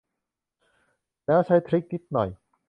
[1.25, 2.29] แล้ว ใช้ทริค นิดหน่อย